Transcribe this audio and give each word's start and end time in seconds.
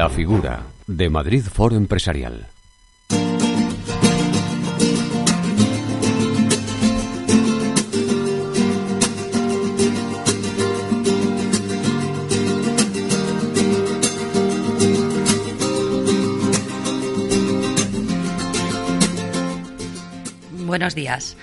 La 0.00 0.08
figura 0.08 0.62
de 0.86 1.10
Madrid 1.10 1.42
Foro 1.44 1.76
Empresarial. 1.76 2.48
Buenos 20.64 20.94
días. 20.94 21.36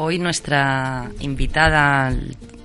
Hoy 0.00 0.20
nuestra 0.20 1.10
invitada 1.18 2.06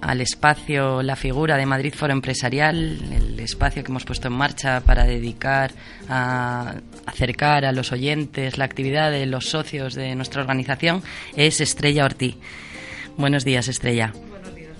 al, 0.01 0.21
espacio 0.21 1.01
La 1.01 1.15
Figura 1.15 1.57
de 1.57 1.65
Madrid 1.65 1.91
Foro 1.91 2.13
Empresarial, 2.13 2.99
el 3.11 3.39
espacio 3.39 3.83
que 3.83 3.89
hemos 3.89 4.05
puesto 4.05 4.27
en 4.27 4.35
marcha 4.35 4.81
para 4.81 5.03
dedicar 5.03 5.71
a 6.07 6.75
acercar 7.07 7.65
a 7.65 7.71
los 7.71 7.91
oyentes 7.91 8.59
la 8.59 8.65
actividad 8.65 9.09
de 9.09 9.25
los 9.25 9.49
socios 9.49 9.95
de 9.95 10.13
nuestra 10.13 10.41
organización, 10.41 11.01
es 11.35 11.59
Estrella 11.59 12.05
Ortiz. 12.05 12.35
Buenos 13.17 13.43
días, 13.43 13.67
Estrella. 13.67 14.13
Buenos 14.29 14.53
días. 14.53 14.77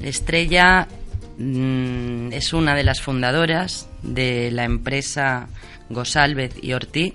Estrella 0.00 0.88
mm, 1.36 2.32
es 2.32 2.54
una 2.54 2.74
de 2.74 2.84
las 2.84 3.02
fundadoras 3.02 3.86
de 4.02 4.50
la 4.50 4.64
empresa 4.64 5.48
Gosalvez 5.90 6.54
y 6.62 6.72
Ortiz 6.72 7.12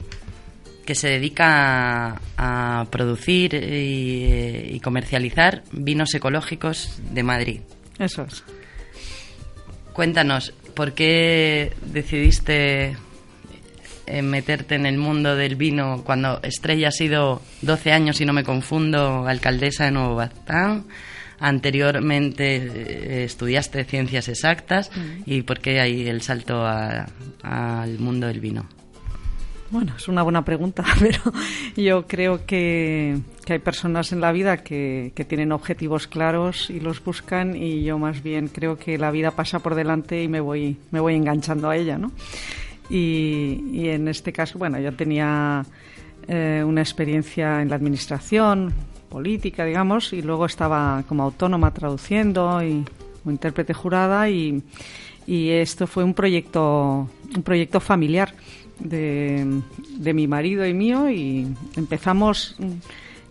que 0.88 0.96
se 0.96 1.10
dedica 1.10 2.22
a, 2.38 2.88
producir 2.90 3.54
y, 3.54 4.80
comercializar 4.80 5.64
vinos 5.74 6.14
ecológicos 6.14 7.00
de 7.12 7.24
Madrid. 7.24 7.60
Eso 8.00 8.24
es. 8.24 8.42
Cuéntanos, 9.92 10.54
¿por 10.74 10.94
qué 10.94 11.74
decidiste 11.86 12.96
eh, 14.06 14.22
meterte 14.22 14.76
en 14.76 14.86
el 14.86 14.98
mundo 14.98 15.36
del 15.36 15.58
vino 15.58 16.04
cuando 16.06 16.40
Estrella 16.42 16.88
ha 16.88 16.92
sido 16.92 17.42
12 17.64 17.92
años, 17.92 18.16
si 18.16 18.26
no 18.26 18.32
me 18.32 18.46
confundo, 18.46 19.28
alcaldesa 19.28 19.84
de 19.86 19.92
Nuevo 19.92 20.16
Baztán? 20.16 20.86
Anteriormente 21.40 22.56
eh, 22.56 23.24
estudiaste 23.26 23.84
ciencias 23.84 24.30
exactas 24.30 24.90
mm. 24.96 25.24
y 25.26 25.42
por 25.42 25.60
qué 25.60 25.82
hay 25.82 26.08
el 26.08 26.22
salto 26.22 26.66
al 26.66 28.00
mundo 28.00 28.28
del 28.28 28.40
vino. 28.40 28.70
Bueno, 29.70 29.94
es 29.98 30.08
una 30.08 30.24
buena 30.24 30.46
pregunta, 30.46 30.86
pero 31.00 31.20
yo 31.76 32.08
creo 32.08 32.46
que, 32.46 33.18
hay 33.50 33.60
personas 33.60 34.14
en 34.14 34.22
la 34.22 34.32
vida 34.32 34.58
que, 34.58 35.12
tienen 35.28 35.52
objetivos 35.52 36.08
claros 36.08 36.70
y 36.70 36.80
los 36.80 37.04
buscan 37.04 37.56
y 37.56 37.84
yo 37.84 38.00
más 38.00 38.24
bien 38.24 38.48
creo 38.48 38.78
que 38.78 38.98
la 38.98 39.12
vida 39.12 39.32
pasa 39.32 39.60
por 39.60 39.76
delante 39.76 40.24
y 40.24 40.28
me 40.30 40.40
voy, 40.40 40.78
me 40.92 41.00
voy 41.02 41.16
enganchando 41.16 41.70
a 41.70 41.76
ella, 41.76 41.98
¿no? 41.98 42.12
Y, 42.90 43.90
en 43.90 44.08
este 44.08 44.32
caso, 44.32 44.58
bueno, 44.58 44.80
yo 44.80 44.94
tenía 44.94 45.66
eh, 46.30 46.64
una 46.66 46.82
experiencia 46.82 47.62
en 47.62 47.70
la 47.70 47.76
administración, 47.76 48.74
política, 49.10 49.66
digamos, 49.66 50.14
y 50.14 50.22
luego 50.22 50.46
estaba 50.46 51.04
como 51.08 51.24
autónoma 51.24 51.74
traduciendo 51.74 52.64
y 52.64 52.86
como 53.22 53.32
intérprete 53.32 53.74
jurada 53.74 54.30
y, 54.30 54.64
y 55.26 55.50
esto 55.50 55.88
fue 55.88 56.06
un 56.06 56.14
proyecto, 56.14 57.10
un 57.36 57.44
proyecto 57.44 57.82
familiar 57.82 58.34
de, 58.80 59.62
de 59.98 60.14
mi 60.14 60.28
marido 60.28 60.66
y 60.66 60.74
mío 60.74 61.10
y 61.10 61.48
empezamos 61.76 62.56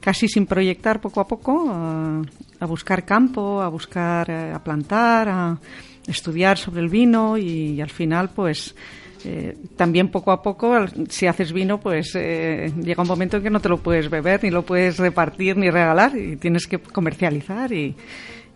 casi 0.06 0.28
sin 0.28 0.46
proyectar 0.46 1.00
poco 1.00 1.20
a 1.20 1.26
poco 1.26 1.68
a, 1.68 2.66
buscar 2.66 3.04
campo, 3.04 3.60
a 3.60 3.66
buscar, 3.68 4.30
eh, 4.30 4.52
a 4.52 4.62
plantar, 4.62 5.28
a 5.28 5.58
estudiar 6.06 6.58
sobre 6.58 6.80
el 6.80 6.88
vino 6.88 7.36
y, 7.36 7.80
al 7.80 7.90
final 7.90 8.30
pues 8.30 8.76
eh, 9.24 9.56
también 9.76 10.08
poco 10.08 10.30
a 10.30 10.40
poco 10.40 10.86
si 11.08 11.26
haces 11.26 11.52
vino 11.52 11.80
pues 11.80 12.14
eh, 12.14 12.72
llega 12.80 13.02
un 13.02 13.08
momento 13.08 13.38
en 13.38 13.42
que 13.42 13.50
no 13.50 13.58
te 13.58 13.68
lo 13.68 13.78
puedes 13.78 14.08
beber 14.08 14.44
ni 14.44 14.50
lo 14.50 14.62
puedes 14.62 14.98
repartir 14.98 15.56
ni 15.56 15.70
regalar 15.70 16.16
y 16.16 16.36
tienes 16.36 16.68
que 16.68 16.78
comercializar 16.78 17.72
y, 17.72 17.96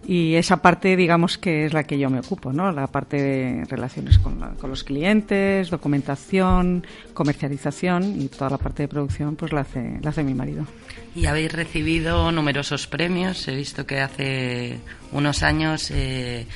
y 0.07 0.35
esa 0.35 0.63
parte, 0.63 0.97
digamos, 0.97 1.37
que 1.37 1.67
es 1.67 1.73
la 1.73 1.85
que 1.85 1.99
yo 1.99 2.09
me 2.11 2.21
ocupo, 2.21 2.53
¿no? 2.53 2.73
La 2.73 2.87
parte 2.87 3.21
de 3.21 3.65
relaciones 3.67 4.19
con, 4.19 4.39
con, 4.57 4.71
los 4.71 4.83
clientes, 4.83 5.69
documentación, 5.71 6.87
comercialización 7.13 8.21
y 8.21 8.29
toda 8.29 8.51
la 8.51 8.59
parte 8.59 8.85
de 8.85 8.89
producción, 8.89 9.37
pues 9.37 9.53
la 9.53 9.61
hace, 9.61 9.99
la 10.03 10.11
hace 10.11 10.23
mi 10.23 10.35
marido. 10.35 10.67
Y 11.15 11.27
habéis 11.27 11.53
recibido 11.53 12.33
numerosos 12.33 12.87
premios. 12.87 13.47
He 13.49 13.55
visto 13.55 13.87
que 13.87 14.01
hace 14.01 14.79
unos 15.13 15.43
años 15.43 15.91
eh, 15.91 16.47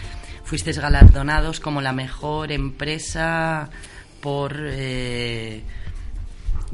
fuisteis 0.45 0.79
galardonados 0.79 1.61
como 1.61 1.81
la 1.81 1.93
mejor 1.93 2.51
empresa 2.51 3.69
por... 4.21 4.57
Eh, 4.59 5.63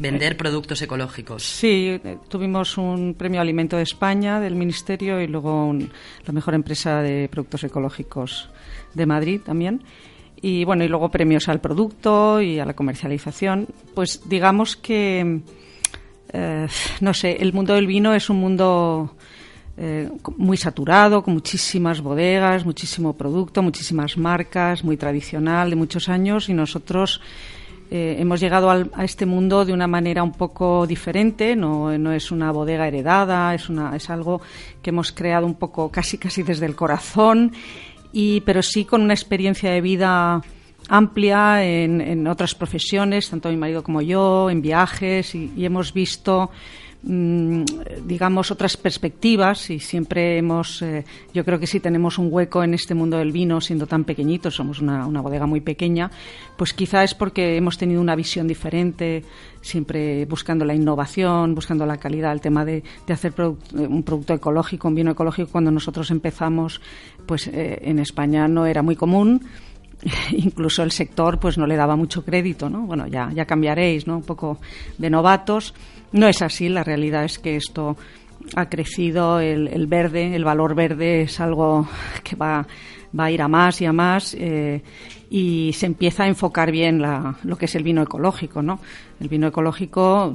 Vender 0.01 0.37
productos 0.37 0.81
ecológicos. 0.81 1.43
Sí, 1.43 2.01
tuvimos 2.29 2.79
un 2.79 3.15
premio 3.15 3.41
Alimento 3.41 3.77
de 3.77 3.83
España 3.83 4.41
del 4.41 4.55
Ministerio 4.55 5.21
y 5.21 5.27
luego 5.27 5.75
la 6.25 6.33
mejor 6.33 6.55
empresa 6.55 7.03
de 7.03 7.29
productos 7.29 7.65
ecológicos 7.65 8.49
de 8.95 9.05
Madrid 9.05 9.43
también. 9.45 9.83
Y 10.41 10.65
bueno, 10.65 10.85
y 10.85 10.89
luego 10.89 11.11
premios 11.11 11.49
al 11.49 11.61
producto 11.61 12.41
y 12.41 12.59
a 12.59 12.65
la 12.65 12.73
comercialización. 12.73 13.69
Pues 13.95 14.23
digamos 14.27 14.75
que, 14.75 15.43
eh, 16.33 16.67
no 17.01 17.13
sé, 17.15 17.37
el 17.39 17.53
mundo 17.53 17.75
del 17.75 17.87
vino 17.87 18.15
es 18.15 18.31
un 18.31 18.39
mundo 18.39 19.17
eh, 19.77 20.11
muy 20.39 20.57
saturado, 20.57 21.23
con 21.23 21.35
muchísimas 21.35 22.01
bodegas, 22.01 22.65
muchísimo 22.65 23.13
producto, 23.19 23.63
muchísimas 23.63 24.17
marcas, 24.17 24.83
muy 24.83 24.97
tradicional 24.97 25.69
de 25.69 25.77
muchos 25.77 26.09
años 26.09 26.49
y 26.49 26.55
nosotros 26.55 27.21
eh, 27.91 28.17
hemos 28.21 28.39
llegado 28.39 28.71
a 28.71 29.05
este 29.05 29.27
mundo 29.27 29.65
de 29.65 29.73
una 29.73 29.89
manera 29.89 30.23
un 30.23 30.31
poco 30.31 30.87
diferente, 30.87 31.57
no, 31.57 31.93
es 32.13 32.31
una 32.31 32.53
bodega 32.53 32.87
heredada, 32.87 33.53
es, 33.53 33.69
una, 33.69 33.97
es 33.97 34.09
algo 34.11 34.41
que 34.81 34.91
hemos 34.91 35.11
creado 35.11 35.45
un 35.45 35.57
poco 35.57 35.91
casi 35.91 36.17
casi 36.17 36.45
desde 36.45 36.67
el 36.67 36.77
corazón, 36.77 37.53
y, 38.13 38.43
pero 38.43 38.63
sí 38.63 38.85
con 38.85 39.03
una 39.03 39.15
experiencia 39.15 39.73
de 39.73 39.81
vida 39.81 40.41
amplia 40.89 41.65
en, 41.65 42.27
otras 42.27 42.55
profesiones, 42.55 43.29
tanto 43.29 43.49
mi 43.49 43.57
marido 43.57 43.83
como 43.83 44.03
yo, 44.03 44.51
en 44.51 44.63
viajes, 44.63 45.35
y 45.35 45.65
hemos 45.65 45.93
visto 45.93 46.51
digamos, 47.03 48.51
otras 48.51 48.77
perspectivas 48.77 49.71
y 49.71 49.79
siempre 49.79 50.37
hemos, 50.37 50.83
eh, 50.83 51.05
yo 51.33 51.45
creo 51.47 51.59
que 51.59 51.67
si 51.67 51.81
tenemos 51.81 52.19
un 52.19 52.29
hueco 52.31 52.63
en 52.63 52.75
este 52.75 52.95
mundo 52.95 53.17
del 53.17 53.33
vino, 53.33 53.61
siendo 53.61 53.87
tan 53.87 54.05
pequeñitos, 54.05 54.55
somos 54.55 54.81
una, 54.81 55.07
bodega 55.07 55.47
muy 55.47 55.63
pequeña, 55.63 56.11
pues 56.59 56.75
quizá 56.75 57.03
es 57.03 57.15
porque 57.15 57.57
hemos 57.57 57.79
tenido 57.79 58.03
una 58.03 58.15
visión 58.15 58.47
diferente, 58.47 59.25
siempre 59.63 60.27
buscando 60.27 60.67
la 60.67 60.75
innovación, 60.75 61.55
buscando 61.55 61.87
la 61.87 61.97
calidad, 61.97 62.33
el 62.33 62.43
tema 62.43 62.67
de, 62.67 62.83
hacer 63.09 63.33
eh, 63.39 63.87
un 63.87 64.03
producto 64.03 64.35
ecológico, 64.35 64.89
un 64.89 64.95
vino 64.95 65.11
ecológico, 65.13 65.51
cuando 65.51 65.71
nosotros 65.71 66.11
empezamos, 66.11 66.83
pues 67.25 67.47
eh, 67.47 67.81
en 67.83 67.99
España 67.99 68.47
no 68.47 68.67
era 68.67 68.83
muy 68.83 68.97
común 68.97 69.41
incluso 70.33 70.83
el 70.83 70.93
sector 70.93 71.39
pues 71.39 71.59
no 71.59 71.67
le 71.67 71.77
daba 71.77 71.97
mucho 71.97 72.25
crédito, 72.25 72.69
¿no? 72.69 72.83
Bueno, 72.83 73.07
ya, 73.07 73.31
ya 73.35 73.45
cambiaréis, 73.45 74.07
¿no? 74.07 74.17
Un 74.17 74.23
poco 74.23 74.59
de 74.99 75.11
novatos. 75.11 75.75
No 76.13 76.27
es 76.27 76.43
así, 76.43 76.69
la 76.69 76.85
realidad 76.85 77.25
es 77.25 77.39
que 77.39 77.57
esto 77.57 77.97
ha 78.57 78.69
crecido, 78.69 79.41
el, 79.41 79.87
verde, 79.87 80.35
el 80.35 80.45
valor 80.45 80.75
verde 80.75 81.23
es 81.23 81.41
algo 81.41 81.87
que 82.25 82.37
va, 82.37 82.67
va 83.19 83.25
a 83.25 83.31
ir 83.31 83.43
a 83.43 83.49
más 83.49 83.81
y 83.81 83.87
a 83.87 83.93
más 83.93 84.35
eh, 84.39 84.83
y 85.29 85.73
se 85.75 85.87
empieza 85.87 86.25
a 86.25 86.29
enfocar 86.29 86.73
bien 86.73 87.01
lo 87.01 87.57
que 87.57 87.67
es 87.67 87.75
el 87.77 87.85
vino 87.85 88.03
ecológico, 88.03 88.63
¿no? 88.63 88.81
El 89.21 89.29
vino 89.29 89.47
ecológico, 89.47 90.35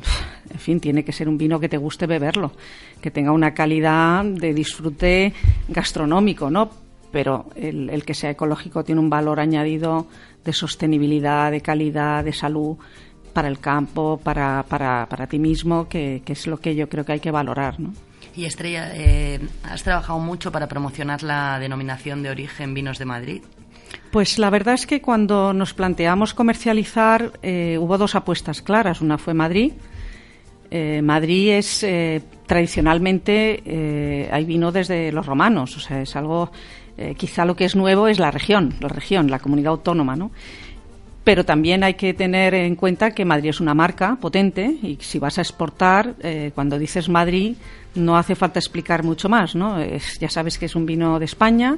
en 0.50 0.60
fin, 0.60 0.80
tiene 0.80 1.04
que 1.04 1.12
ser 1.12 1.28
un 1.28 1.38
vino 1.38 1.60
que 1.60 1.68
te 1.68 1.78
guste 1.78 2.06
beberlo, 2.06 2.54
que 3.02 3.12
tenga 3.12 3.32
una 3.32 3.54
calidad 3.54 4.24
de 4.24 4.54
disfrute 4.54 5.34
gastronómico, 5.68 6.50
¿no? 6.50 6.85
Pero 7.16 7.46
el, 7.56 7.90
el 7.90 8.04
que 8.04 8.14
sea 8.14 8.32
ecológico 8.32 8.84
tiene 8.84 9.00
un 9.00 9.10
valor 9.10 9.40
añadido 9.40 10.06
de 10.44 10.52
sostenibilidad, 10.52 11.50
de 11.50 11.62
calidad, 11.62 12.26
de 12.26 12.34
salud 12.34 12.76
para 13.32 13.48
el 13.48 13.60
campo, 13.60 14.20
para, 14.22 14.66
para, 14.68 15.08
para 15.08 15.26
ti 15.26 15.40
mismo, 15.40 15.88
que, 15.88 16.22
es 16.26 16.46
lo 16.46 16.58
que 16.58 16.76
yo 16.76 16.90
creo 16.90 17.06
que 17.06 17.14
hay 17.14 17.22
que 17.22 17.32
valorar. 17.32 17.80
¿no? 17.80 17.94
Y 18.36 18.44
Estrella, 18.44 18.92
eh, 18.94 19.40
¿has 19.64 19.82
trabajado 19.84 20.20
mucho 20.20 20.52
para 20.52 20.68
promocionar 20.68 21.24
la 21.24 21.58
denominación 21.58 22.22
de 22.22 22.32
origen 22.32 22.74
Vinos 22.74 23.00
de 23.00 23.06
Madrid? 23.06 23.42
Pues 24.12 24.38
la 24.38 24.50
verdad 24.50 24.74
es 24.74 24.86
que 24.86 25.02
cuando 25.02 25.54
nos 25.54 25.74
planteamos 25.74 26.34
comercializar 26.34 27.32
eh, 27.42 27.78
hubo 27.80 27.98
dos 27.98 28.16
apuestas 28.16 28.62
claras. 28.62 29.00
Una 29.00 29.18
fue 29.18 29.34
Madrid. 29.34 29.72
Eh, 30.70 31.02
Madrid 31.02 31.52
es 31.52 31.86
tradicionalmente 32.46 34.28
hay 34.30 34.44
vino 34.44 34.74
desde 34.74 35.14
los 35.14 35.26
romanos, 35.26 35.78
o 35.78 35.80
sea 35.80 36.02
es 36.02 36.16
algo 36.18 36.52
quizá 37.18 37.46
lo 37.46 37.56
que 37.56 37.66
es 37.66 37.76
nuevo 37.76 38.08
es 38.08 38.20
la 38.20 38.32
región, 38.32 38.74
la 38.80 38.88
región, 38.88 39.30
la 39.30 39.40
comunidad 39.40 39.72
autónoma, 39.72 40.16
¿no? 40.16 40.32
pero 41.26 41.44
también 41.44 41.84
hay 41.84 41.96
que 41.96 42.14
tener 42.14 42.54
en 42.54 42.76
cuenta 42.76 43.12
que 43.12 43.26
Madrid 43.26 43.50
es 43.50 43.60
una 43.60 43.74
marca 43.74 44.16
potente 44.22 44.78
y 44.82 44.98
si 45.02 45.18
vas 45.18 45.40
a 45.40 45.42
exportar, 45.42 46.14
eh, 46.22 46.52
cuando 46.54 46.78
dices 46.78 47.10
Madrid, 47.10 47.58
no 47.96 48.16
hace 48.16 48.36
falta 48.36 48.60
explicar 48.60 49.04
mucho 49.04 49.28
más, 49.28 49.56
¿no? 49.56 49.84
ya 49.84 50.30
sabes 50.30 50.60
que 50.60 50.68
es 50.68 50.76
un 50.76 50.86
vino 50.86 51.18
de 51.18 51.26
España 51.26 51.78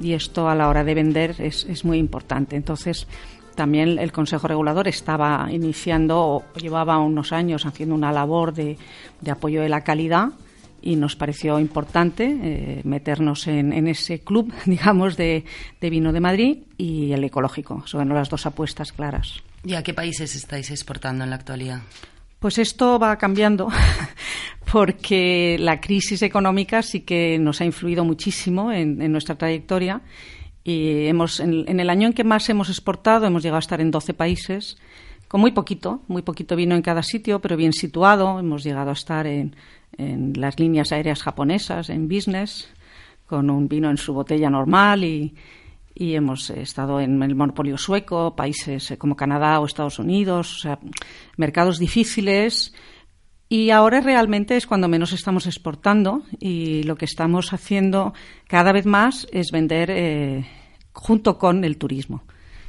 y 0.00 0.12
esto 0.12 0.48
a 0.48 0.54
la 0.54 0.68
hora 0.68 0.84
de 0.84 0.94
vender 0.94 1.34
es, 1.38 1.84
muy 1.86 1.98
importante. 1.98 2.54
Entonces, 2.54 3.06
también 3.54 3.98
el 3.98 4.12
Consejo 4.12 4.46
Regulador 4.46 4.88
estaba 4.88 5.48
iniciando 5.50 6.20
o 6.20 6.44
llevaba 6.56 6.98
unos 6.98 7.32
años 7.32 7.64
haciendo 7.64 7.94
una 7.94 8.12
labor 8.12 8.52
de, 8.52 8.76
apoyo 9.30 9.62
de 9.62 9.70
la 9.70 9.82
calidad 9.82 10.28
y 10.82 10.96
nos 10.96 11.16
pareció 11.16 11.58
importante 11.58 12.24
eh, 12.42 12.80
meternos 12.84 13.46
en, 13.46 13.86
ese 13.86 14.20
club, 14.20 14.52
digamos, 14.66 15.16
de, 15.16 15.44
vino 15.80 16.12
de 16.12 16.20
Madrid 16.20 16.58
y 16.76 17.12
el 17.12 17.24
ecológico. 17.24 17.86
Son 17.86 18.08
las 18.08 18.28
dos 18.28 18.44
apuestas 18.46 18.92
claras. 18.92 19.42
¿Y 19.64 19.74
a 19.74 19.82
qué 19.82 19.94
países 19.94 20.34
estáis 20.34 20.70
exportando 20.70 21.24
en 21.24 21.30
la 21.30 21.36
actualidad? 21.36 21.82
Pues 22.40 22.58
esto 22.58 22.98
va 22.98 23.16
cambiando 23.16 23.68
porque 24.72 25.56
la 25.60 25.80
crisis 25.80 26.22
económica 26.22 26.82
sí 26.82 27.00
que 27.00 27.38
nos 27.38 27.60
ha 27.60 27.64
influido 27.64 28.04
muchísimo 28.04 28.72
en, 28.72 29.12
nuestra 29.12 29.36
trayectoria 29.36 30.00
y 30.64 31.06
hemos 31.06 31.38
en, 31.38 31.78
el 31.78 31.90
año 31.90 32.08
en 32.08 32.12
que 32.12 32.24
más 32.24 32.48
hemos 32.48 32.68
exportado 32.68 33.26
hemos 33.26 33.42
llegado 33.42 33.58
a 33.58 33.60
estar 33.60 33.80
en 33.80 33.92
12 33.92 34.14
países 34.14 34.76
con 35.28 35.40
muy 35.40 35.52
poquito, 35.52 36.02
muy 36.08 36.20
poquito 36.20 36.56
vino 36.56 36.74
en 36.74 36.82
cada 36.82 37.02
sitio, 37.02 37.40
pero 37.40 37.56
bien 37.56 37.72
situado. 37.72 38.38
Hemos 38.38 38.62
llegado 38.62 38.90
a 38.90 38.92
estar 38.92 39.26
en, 39.26 39.56
en 39.98 40.32
las 40.36 40.58
líneas 40.58 40.92
aéreas 40.92 41.22
japonesas, 41.22 41.90
en 41.90 42.08
business, 42.08 42.68
con 43.26 43.50
un 43.50 43.68
vino 43.68 43.90
en 43.90 43.96
su 43.96 44.12
botella 44.12 44.50
normal 44.50 45.04
y, 45.04 45.34
y 45.94 46.14
hemos 46.14 46.50
estado 46.50 47.00
en 47.00 47.22
el 47.22 47.34
monopolio 47.34 47.78
sueco, 47.78 48.34
países 48.36 48.90
eh, 48.90 48.98
como 48.98 49.16
Canadá 49.16 49.60
o 49.60 49.66
Estados 49.66 49.98
Unidos, 49.98 50.56
o 50.56 50.60
sea, 50.60 50.78
mercados 51.36 51.78
difíciles. 51.78 52.74
Y 53.48 53.70
ahora 53.70 54.00
realmente 54.00 54.56
es 54.56 54.66
cuando 54.66 54.88
menos 54.88 55.12
estamos 55.12 55.46
exportando 55.46 56.22
y 56.40 56.84
lo 56.84 56.96
que 56.96 57.04
estamos 57.04 57.52
haciendo 57.52 58.14
cada 58.48 58.72
vez 58.72 58.86
más 58.86 59.26
es 59.30 59.50
vender 59.50 59.90
eh, 59.90 60.46
junto 60.92 61.36
con 61.36 61.64
el 61.64 61.76
turismo 61.76 62.24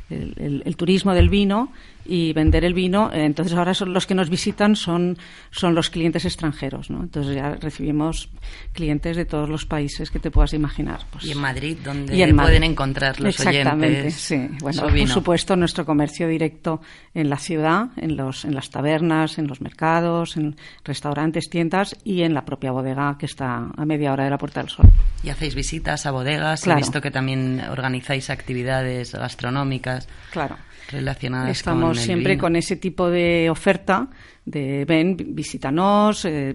el, 0.09 0.75
turismo 0.75 1.13
del 1.13 1.29
vino 1.29 1.71
y 2.05 2.33
vender 2.33 2.65
el 2.65 2.73
vino. 2.73 3.09
Entonces 3.13 3.55
ahora 3.57 3.73
son 3.73 3.93
los 3.93 4.05
que 4.05 4.15
nos 4.15 4.29
visitan 4.29 4.75
son, 4.75 5.17
son 5.51 5.75
los 5.75 5.89
clientes 5.89 6.25
extranjeros, 6.25 6.89
¿no? 6.89 7.01
Entonces 7.01 7.35
ya 7.35 7.55
recibimos 7.55 8.29
clientes 8.73 9.17
de 9.17 9.25
todos 9.25 9.49
los 9.49 9.65
países 9.65 10.09
que 10.11 10.19
te 10.19 10.31
puedas 10.31 10.53
imaginar. 10.53 11.01
Pues. 11.11 11.25
y 11.25 11.31
en 11.31 11.39
Madrid, 11.39 11.77
donde 11.83 12.33
pueden 12.33 12.63
encontrar 12.63 13.19
los 13.19 13.35
Exactamente, 13.35 14.11
sí. 14.11 14.49
Bueno, 14.59 14.87
por 14.87 15.07
supuesto, 15.07 15.55
nuestro 15.55 15.85
comercio 15.85 16.27
directo 16.27 16.81
en 17.13 17.29
la 17.29 17.37
ciudad, 17.37 17.87
en, 17.97 18.15
los, 18.15 18.45
en 18.45 18.55
las 18.55 18.69
tabernas, 18.69 19.37
en 19.37 19.47
los 19.47 19.61
mercados, 19.61 20.37
en 20.37 20.55
restaurantes, 20.83 21.49
tiendas 21.49 21.95
y 22.03 22.23
en 22.23 22.33
la 22.33 22.45
propia 22.45 22.71
bodega 22.71 23.17
que 23.17 23.25
está 23.25 23.69
a 23.75 23.85
media 23.85 24.13
hora 24.13 24.25
de 24.25 24.29
la 24.29 24.37
Puerta 24.37 24.61
del 24.61 24.69
Sol. 24.69 24.89
¿Y 25.23 25.29
hacéis 25.29 25.55
visitas 25.55 26.05
a 26.05 26.11
bodegas? 26.11 26.67
He 26.67 26.75
visto 26.75 27.01
que 27.01 27.11
también 27.11 27.61
organizáis 27.69 28.29
actividades 28.29 29.13
gastronómicas. 29.13 30.07
Claro. 30.31 30.57
Relacionadas 30.89 31.49
Estamos 31.49 31.92
siempre 31.93 32.37
con 32.37 32.55
ese 32.55 32.75
tipo 32.75 33.09
de 33.09 33.49
oferta 33.49 34.09
de 34.45 34.83
ven, 34.85 35.15
visítanos, 35.17 36.25
eh, 36.25 36.53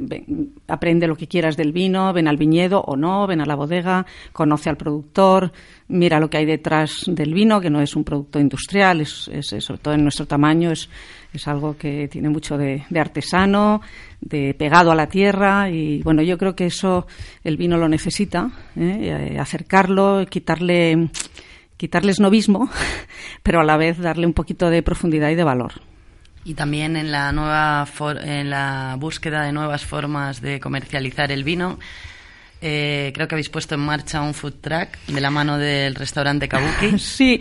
aprende 0.67 1.07
lo 1.07 1.17
que 1.17 1.27
quieras 1.27 1.57
del 1.57 1.73
vino, 1.73 2.13
ven 2.13 2.29
al 2.29 2.37
viñedo 2.37 2.81
o 2.83 2.97
no, 2.97 3.27
ven 3.27 3.41
a 3.41 3.47
la 3.47 3.55
bodega, 3.55 4.05
conoce 4.33 4.69
al 4.69 4.77
productor, 4.77 5.53
mira 5.89 6.21
lo 6.21 6.29
que 6.29 6.37
hay 6.37 6.45
detrás 6.45 7.05
del 7.07 7.33
vino, 7.33 7.61
que 7.61 7.71
no 7.71 7.81
es 7.81 7.97
un 7.97 8.05
producto 8.05 8.39
industrial, 8.39 9.01
es, 9.01 9.31
sobre 9.61 9.81
todo 9.81 9.95
en 9.95 10.03
nuestro 10.03 10.27
tamaño, 10.27 10.71
es, 10.71 10.91
es 11.33 11.49
algo 11.49 11.79
que 11.79 12.09
tiene 12.09 12.29
mucho 12.29 12.59
de, 12.59 12.85
artesano, 12.95 13.81
de 14.21 14.53
pegado 14.53 14.91
a 14.93 14.95
la 14.95 15.09
tierra 15.09 15.71
y 15.71 16.03
bueno, 16.03 16.23
yo 16.23 16.37
creo 16.37 16.55
que 16.55 16.67
eso 16.67 17.07
el 17.43 17.57
vino 17.57 17.79
lo 17.79 17.89
necesita, 17.89 18.51
¿eh? 18.77 19.31
Eh, 19.33 19.39
acercarlo, 19.39 20.27
quitarle 20.29 21.09
quitarles 21.79 22.21
novismo, 22.21 22.69
pero 23.43 23.61
a 23.61 23.65
la 23.65 23.79
vez 23.79 23.99
darle 23.99 24.27
un 24.27 24.35
poquito 24.35 24.69
de 24.69 24.83
profundidad 24.83 25.31
y 25.31 25.35
de 25.35 25.45
valor. 25.45 25.73
Y 26.45 26.55
también 26.55 26.97
en 26.97 27.11
la 27.11 27.33
nueva 27.33 27.87
en 28.23 28.51
la 28.51 28.97
búsqueda 28.99 29.43
de 29.43 29.53
nuevas 29.53 29.85
formas 29.85 30.43
de 30.43 30.61
comercializar 30.61 31.33
el 31.33 31.45
vino, 31.45 31.79
eh, 32.61 33.13
creo 33.15 33.29
que 33.29 33.35
habéis 33.35 33.49
puesto 33.49 33.75
en 33.77 33.83
marcha 33.83 34.21
un 34.21 34.35
food 34.35 34.55
truck 34.61 34.99
de 35.07 35.21
la 35.21 35.31
mano 35.31 35.59
del 35.59 35.95
restaurante 35.95 36.49
Kabuki. 36.49 36.99
Sí, 36.99 37.41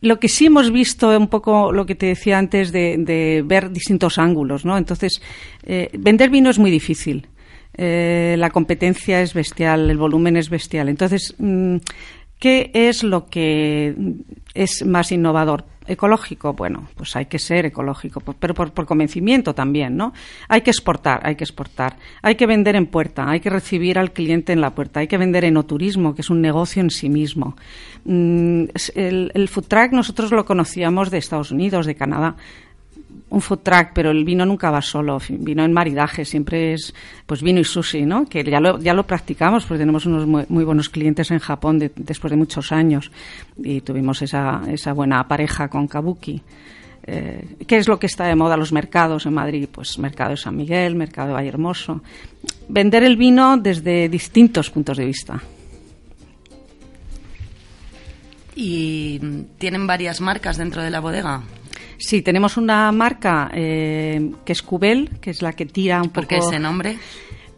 lo 0.00 0.18
que 0.18 0.28
sí 0.28 0.46
hemos 0.46 0.72
visto 0.72 1.16
un 1.16 1.28
poco 1.28 1.72
lo 1.72 1.86
que 1.86 1.94
te 1.94 2.06
decía 2.06 2.38
antes 2.38 2.72
de, 2.72 3.42
ver 3.46 3.70
distintos 3.70 4.18
ángulos, 4.18 4.64
¿no? 4.64 4.76
Entonces, 4.76 5.20
eh, 5.62 5.90
vender 5.98 6.30
vino 6.30 6.50
es 6.50 6.58
muy 6.58 6.70
difícil. 6.70 7.28
Eh, 7.78 8.36
la 8.38 8.50
competencia 8.50 9.20
es 9.20 9.34
bestial, 9.34 9.90
el 9.90 9.98
volumen 9.98 10.36
es 10.36 10.48
bestial. 10.48 10.88
Entonces, 10.88 11.34
mm, 11.38 11.76
¿Qué 12.38 12.70
es 12.74 13.02
lo 13.02 13.26
que 13.26 13.94
es 14.54 14.84
más 14.84 15.10
innovador? 15.12 15.64
Ecológico, 15.88 16.52
bueno, 16.52 16.88
pues 16.96 17.14
hay 17.14 17.26
que 17.26 17.38
ser 17.38 17.64
ecológico, 17.64 18.20
pero 18.20 18.54
por, 18.54 18.86
convencimiento 18.86 19.54
también, 19.54 19.96
¿no? 19.96 20.12
Hay 20.48 20.62
que 20.62 20.70
exportar, 20.70 21.20
hay 21.22 21.36
que 21.36 21.44
exportar, 21.44 21.96
hay 22.22 22.34
que 22.34 22.46
vender 22.46 22.74
en 22.74 22.86
puerta, 22.86 23.30
hay 23.30 23.38
que 23.38 23.50
recibir 23.50 23.96
al 23.96 24.12
cliente 24.12 24.52
en 24.52 24.60
la 24.60 24.74
puerta, 24.74 24.98
hay 24.98 25.06
que 25.06 25.16
vender 25.16 25.44
en 25.44 25.62
turismo, 25.62 26.12
que 26.12 26.22
es 26.22 26.30
un 26.30 26.40
negocio 26.40 26.82
en 26.82 26.90
sí 26.90 27.08
mismo. 27.08 27.56
Mm, 28.04 28.64
el, 28.96 29.30
el 29.32 29.48
food 29.48 29.66
truck 29.66 29.92
nosotros 29.92 30.32
lo 30.32 30.44
conocíamos 30.44 31.12
de 31.12 31.18
Estados 31.18 31.52
Unidos, 31.52 31.86
de 31.86 31.94
Canadá, 31.94 32.34
un 33.28 33.40
food 33.40 33.58
truck, 33.58 33.88
pero 33.92 34.10
el 34.10 34.24
vino 34.24 34.46
nunca 34.46 34.70
va 34.70 34.80
solo, 34.80 35.18
vino 35.28 35.64
en 35.64 35.72
maridaje, 35.72 36.24
siempre 36.24 36.74
es 36.74 36.94
pues 37.26 37.42
vino 37.42 37.58
y 37.58 37.64
sushi, 37.64 38.06
¿no? 38.06 38.26
Que 38.26 38.44
ya 38.44 38.60
lo, 38.60 38.78
ya 38.78 38.94
lo 38.94 39.06
practicamos, 39.06 39.64
porque 39.64 39.80
tenemos 39.80 40.06
unos 40.06 40.26
muy, 40.26 40.64
buenos 40.64 40.88
clientes 40.88 41.30
en 41.30 41.40
Japón 41.40 41.90
después 41.96 42.30
de 42.30 42.36
muchos 42.36 42.70
años 42.70 43.10
y 43.56 43.80
tuvimos 43.80 44.22
esa, 44.22 44.62
esa 44.68 44.92
buena 44.92 45.26
pareja 45.26 45.68
con 45.68 45.88
Kabuki. 45.88 46.40
Eh, 47.08 47.56
¿Qué 47.66 47.76
es 47.76 47.88
lo 47.88 47.98
que 47.98 48.06
está 48.06 48.26
de 48.26 48.34
moda 48.34 48.56
los 48.56 48.72
mercados 48.72 49.26
en 49.26 49.34
Madrid? 49.34 49.68
Pues 49.70 49.98
mercado 49.98 50.30
de 50.30 50.36
San 50.36 50.56
Miguel, 50.56 50.94
mercado 50.94 51.28
de 51.28 51.34
Valle 51.34 51.48
Hermoso. 51.48 52.02
Vender 52.68 53.04
el 53.04 53.16
vino 53.16 53.56
desde 53.56 54.08
distintos 54.08 54.70
puntos 54.70 54.96
de 54.96 55.04
vista. 55.04 55.40
¿Y 58.56 59.20
tienen 59.58 59.86
varias 59.86 60.20
marcas 60.20 60.56
dentro 60.56 60.82
de 60.82 60.90
la 60.90 61.00
bodega? 61.00 61.42
Sí, 61.98 62.22
tenemos 62.22 62.56
una 62.56 62.92
marca 62.92 63.50
eh, 63.54 64.30
que 64.44 64.52
es 64.52 64.62
Cubel, 64.62 65.10
que 65.20 65.30
es 65.30 65.42
la 65.42 65.52
que 65.52 65.66
tira 65.66 66.02
un 66.02 66.10
poco... 66.10 66.14
¿Por 66.14 66.26
qué 66.26 66.36
ese 66.36 66.58
nombre? 66.58 66.98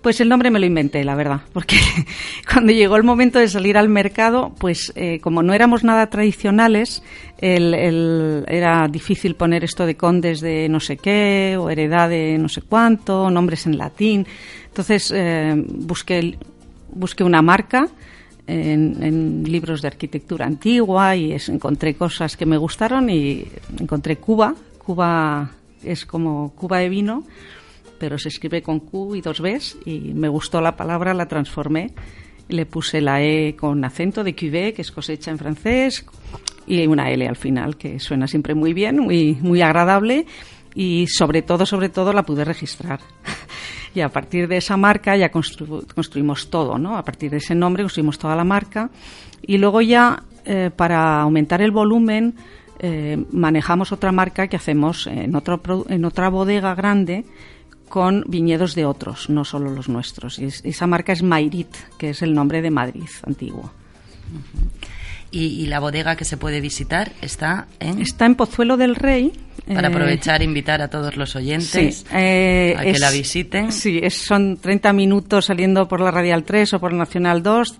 Pues 0.01 0.21
el 0.21 0.29
nombre 0.29 0.51
me 0.51 0.61
lo 0.61 0.67
inventé, 0.67 1.03
la 1.03 1.17
verdad, 1.17 1.41
porque 1.53 1.77
cuando 2.53 2.73
llegó 2.73 2.97
el 2.97 3.03
momento 3.03 3.41
de 3.41 3.49
salir 3.49 3.77
al 3.77 3.89
mercado, 3.89 4.55
pues 4.59 4.93
eh, 4.95 5.19
como 5.21 5.43
no 5.43 5.53
éramos 5.55 5.83
nada 5.83 6.09
tradicionales, 6.09 7.03
era 7.41 8.89
difícil 8.89 9.35
poner 9.35 9.65
esto 9.65 9.87
de 9.87 9.97
condes 9.97 10.41
de 10.41 10.69
no 10.69 10.81
sé 10.81 10.97
qué 10.97 11.57
o 11.59 11.69
heredad 11.69 12.09
de 12.09 12.39
no 12.39 12.49
sé 12.49 12.63
cuánto, 12.63 13.29
nombres 13.29 13.67
en 13.67 13.77
latín. 13.77 14.27
Entonces 14.67 15.13
eh, 15.15 15.55
busqué, 15.57 16.39
busqué 16.91 17.25
una 17.25 17.43
marca 17.43 17.89
en, 18.49 19.45
libros 19.45 19.83
de 19.83 19.89
arquitectura 19.89 20.47
antigua 20.47 21.15
y 21.15 21.37
encontré 21.49 21.95
cosas 21.95 22.37
que 22.37 22.47
me 22.47 22.57
gustaron 22.57 23.11
y 23.11 23.45
encontré 23.79 24.17
Cuba. 24.17 24.55
Cuba 24.79 25.51
es 25.83 26.07
como 26.07 26.55
Cuba 26.55 26.79
de 26.79 26.89
vino, 26.89 27.25
pero 27.99 28.19
se 28.19 28.29
escribe 28.29 28.63
con 28.63 28.81
Q 28.81 29.17
y 29.17 29.21
dos 29.21 29.41
Bs 29.41 29.79
y 29.85 30.15
me 30.15 30.29
gustó 30.29 30.61
la 30.61 30.77
palabra, 30.77 31.15
la 31.15 31.27
transformé. 31.27 31.93
Le 32.49 32.65
puse 32.65 33.03
la 33.03 33.23
E 33.23 33.55
con 33.55 33.85
acento 33.85 34.25
de 34.25 34.35
cuvée, 34.35 34.73
que 34.73 34.81
es 34.81 34.91
cosecha 34.91 35.31
en 35.31 35.37
francés, 35.37 36.07
y 36.67 36.87
una 36.87 37.11
L 37.11 37.29
al 37.29 37.37
final, 37.37 37.77
que 37.77 38.01
suena 38.01 38.27
siempre 38.27 38.55
muy 38.55 38.73
bien, 38.73 38.99
muy, 38.99 39.37
muy 39.43 39.61
agradable 39.61 40.25
y 40.75 41.07
sobre 41.09 41.43
todo, 41.43 41.67
sobre 41.67 41.91
todo 41.91 42.13
la 42.15 42.23
pude 42.23 42.45
registrar. 42.45 43.01
y 43.95 44.01
a 44.01 44.09
partir 44.09 44.49
de 44.49 44.59
esa 44.59 44.77
marca 44.77 45.17
ya 45.17 45.31
construimos 45.31 46.51
todo, 46.51 46.79
¿no? 46.79 46.97
A 46.97 47.05
partir 47.05 47.31
de 47.31 47.39
ese 47.39 47.55
nombre 47.55 47.83
construimos 47.83 48.19
toda 48.19 48.37
la 48.37 48.45
marca 48.45 48.91
y 49.43 49.59
luego 49.59 49.81
ya 49.81 50.23
eh, 50.45 50.71
para 50.75 51.21
aumentar 51.21 51.63
el 51.63 51.71
volumen 51.71 52.35
eh, 52.81 53.25
manejamos 53.33 53.91
otra 53.91 54.13
marca 54.13 54.47
que 54.47 54.57
hacemos 54.57 55.07
en, 55.09 55.35
otro, 55.35 55.61
en 55.89 56.05
otra 56.05 56.29
bodega 56.29 56.75
grande 56.75 57.25
con 57.89 58.25
viñedos 58.29 58.75
de 58.75 58.85
otros, 58.85 59.31
no 59.31 59.45
solo 59.45 59.71
los 59.71 59.89
nuestros. 59.89 60.39
Y 60.39 60.45
esa 60.45 60.87
marca 60.87 61.13
es 61.13 61.23
Mairit, 61.23 61.75
que 61.99 62.11
es 62.11 62.23
el 62.23 62.35
nombre 62.35 62.63
de 62.63 62.71
Madrid 62.71 63.09
antiguo. 63.27 63.73
Y, 65.31 65.67
la 65.67 65.81
bodega 65.81 66.17
que 66.17 66.25
se 66.25 66.37
puede 66.39 66.61
visitar 66.61 67.13
está 67.21 67.67
en... 67.81 68.01
Está 68.01 68.25
en 68.25 68.35
Pozuelo 68.35 68.77
del 68.79 68.95
Rey. 68.95 69.33
Para 69.67 69.89
eh, 69.89 69.91
aprovechar 69.91 70.41
e 70.41 70.45
invitar 70.45 70.81
a 70.81 70.89
todos 70.89 71.17
los 71.17 71.37
oyentes 71.37 72.07
eh, 72.15 72.75
a 72.79 72.83
que 72.83 72.99
la 72.99 73.11
visiten. 73.11 73.71
Sí, 73.71 74.01
son 74.09 74.57
30 74.57 74.93
minutos 74.95 75.45
saliendo 75.47 75.87
por 75.87 76.01
la 76.01 76.11
Radial 76.11 76.45
3 76.45 76.75
o 76.75 76.81
por 76.81 76.93
la 76.93 76.99
Nacional 77.01 77.43
2 77.43 77.79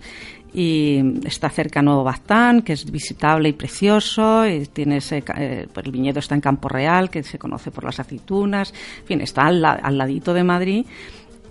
y 0.53 1.01
está 1.25 1.49
cerca 1.49 1.81
Nuevo 1.81 2.03
Baztán, 2.03 2.61
que 2.61 2.73
es 2.73 2.89
visitable 2.89 3.49
y 3.49 3.53
precioso, 3.53 4.47
y 4.47 4.65
tiene 4.65 4.97
ese, 4.97 5.23
eh, 5.37 5.67
pues 5.71 5.85
el 5.85 5.91
viñedo 5.91 6.19
está 6.19 6.35
en 6.35 6.41
Campo 6.41 6.69
Real, 6.69 7.09
que 7.09 7.23
se 7.23 7.37
conoce 7.37 7.71
por 7.71 7.83
las 7.83 7.99
aceitunas, 7.99 8.73
en 9.01 9.05
fin, 9.05 9.21
está 9.21 9.45
al, 9.45 9.63
al 9.63 9.97
ladito 9.97 10.33
de 10.33 10.43
Madrid 10.43 10.85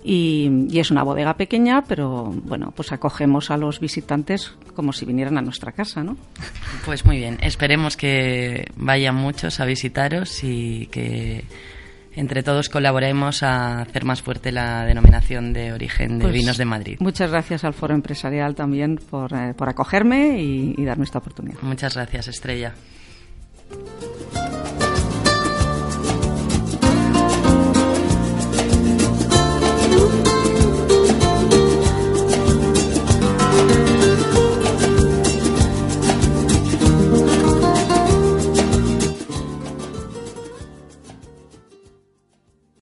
Y, 0.03 0.67
y, 0.69 0.79
es 0.79 0.91
una 0.91 1.03
bodega 1.03 1.35
pequeña, 1.35 1.83
pero 1.87 2.33
bueno, 2.45 2.71
pues 2.75 2.91
acogemos 2.91 3.51
a 3.51 3.57
los 3.57 3.79
visitantes 3.79 4.55
como 4.73 4.93
si 4.93 5.05
vinieran 5.05 5.37
a 5.37 5.41
nuestra 5.41 5.73
casa, 5.73 6.03
¿no? 6.03 6.15
Pues 6.85 7.05
muy 7.05 7.17
bien, 7.17 7.37
esperemos 7.41 7.97
que 7.97 8.71
vayan 8.77 9.15
muchos 9.15 9.59
a 9.59 9.65
visitaros 9.65 10.43
y 10.43 10.87
que 10.87 11.43
entre 12.15 12.43
todos 12.43 12.69
colaboremos 12.69 13.43
a 13.43 13.81
hacer 13.81 14.05
más 14.05 14.21
fuerte 14.21 14.51
la 14.51 14.85
denominación 14.85 15.53
de 15.53 15.73
origen 15.73 16.17
de 16.17 16.23
Pues, 16.23 16.33
vinos 16.33 16.57
de 16.57 16.65
Madrid. 16.65 16.97
Muchas 16.99 17.31
gracias 17.31 17.63
al 17.63 17.73
Foro 17.73 17.93
Empresarial 17.93 18.55
también 18.55 18.97
por, 18.97 19.33
eh, 19.33 19.53
por 19.55 19.69
acogerme 19.69 20.41
y, 20.41 20.75
y 20.77 20.85
darme 20.85 21.03
esta 21.03 21.19
oportunidad. 21.19 21.61
Muchas 21.61 21.95
gracias, 21.95 22.27
Estrella. 22.27 22.73